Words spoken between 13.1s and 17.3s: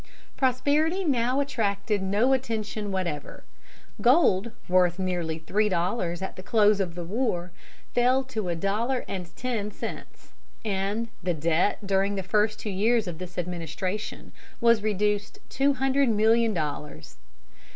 this administration was reduced two hundred million dollars.